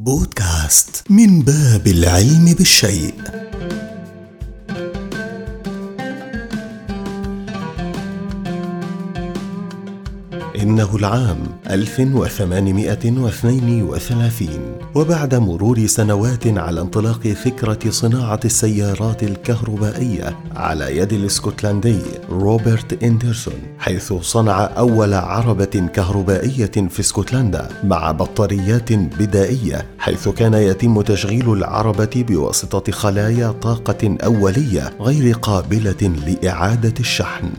[0.00, 3.39] بودكاست من باب العلم بالشيء.
[10.62, 11.38] إنه العام
[11.70, 14.58] 1832
[14.94, 21.98] وبعد مرور سنوات على انطلاق فكرة صناعة السيارات الكهربائية على يد الإسكتلندي
[22.30, 31.00] روبرت إندرسون حيث صنع أول عربة كهربائية في إسكتلندا مع بطاريات بدائية حيث كان يتم
[31.00, 37.50] تشغيل العربة بواسطة خلايا طاقة أولية غير قابلة لإعادة الشحن.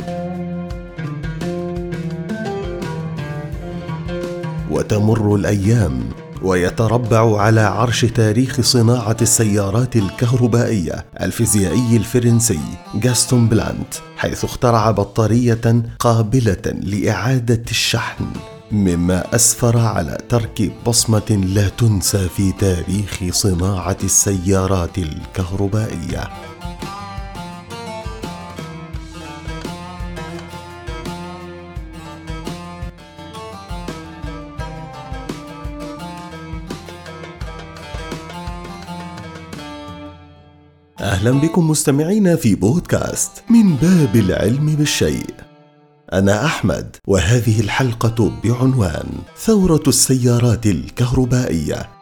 [4.72, 6.10] وتمر الأيام
[6.42, 12.60] ويتربع على عرش تاريخ صناعة السيارات الكهربائية الفيزيائي الفرنسي
[12.96, 18.26] جاستون بلانت حيث اخترع بطارية قابلة لإعادة الشحن
[18.72, 26.30] مما أسفر على ترك بصمة لا تنسى في تاريخ صناعة السيارات الكهربائية.
[41.02, 45.26] أهلا بكم مستمعينا في بودكاست من باب العلم بالشيء.
[46.14, 52.01] أنا أحمد وهذه الحلقة بعنوان ثورة السيارات الكهربائية.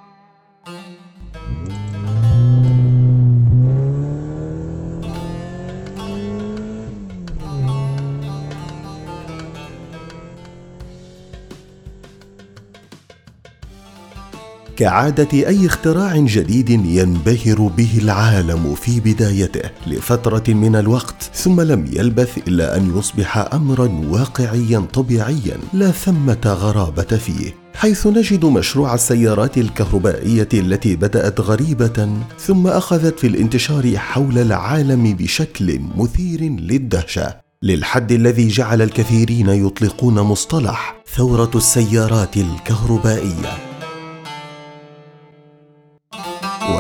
[14.80, 22.38] كعادة أي اختراع جديد ينبهر به العالم في بدايته لفترة من الوقت ثم لم يلبث
[22.47, 30.50] إلا أن يصبح امرا واقعيا طبيعيا لا ثمة غرابة فيه حيث نجد مشروع السيارات الكهربائية
[30.53, 37.35] التي بدأت غريبة ثم أخذت في الانتشار حول العالم بشكل مثير للدهشة.
[37.63, 43.69] للحد الذي جعل الكثيرين يطلقون مصطلح ثورة السيارات الكهربائية.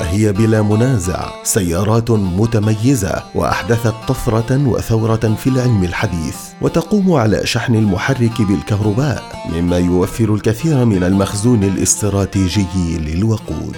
[0.09, 1.29] وهي بلا منازع.
[1.43, 6.35] سيارات متميزة وأحدثت طفرة وثورة في العلم الحديث.
[6.61, 13.75] وتقوم على شحن المحرك بالكهرباء مما يوفر الكثير من المخزون الاستراتيجي للوقود.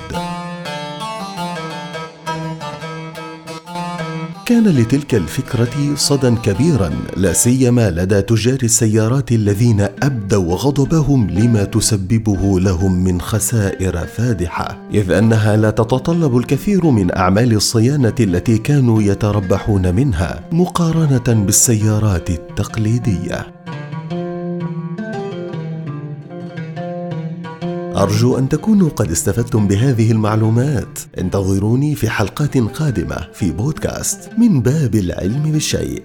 [4.51, 12.59] كان لتلك الفكرة صدى كبيرا لا سيما لدى تجار السيارات الذين أبدوا غضبهم لما تسببه
[12.59, 14.77] لهم من خسائر فادحة.
[14.93, 23.60] إذ أنها لا تتطلب الكثير من أعمال الصيانة التي كانوا يتربحون منها مقارنة بالسيارات التقليدية.
[27.95, 30.99] أرجو أن تكونوا قد استفدتم بهذه المعلومات.
[31.17, 36.03] انتظروني في حلقات قادمة في بودكاست من باب العلم بالشيء.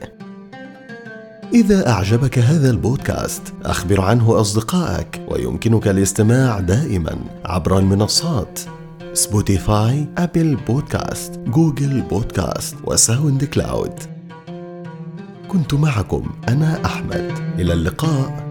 [1.54, 8.60] إذا أعجبك هذا البودكاست أخبر عنه أصدقائك ويمكنك الاستماع دائما عبر المنصات
[9.12, 13.94] Spotify، Apple Podcast، Google Podcast و SoundCloud
[15.48, 17.32] كنت معكم أنا أحمد.
[17.58, 18.45] إلى اللقاء.